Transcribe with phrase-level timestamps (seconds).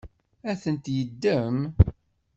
[0.49, 1.57] Ad tent-yeddem?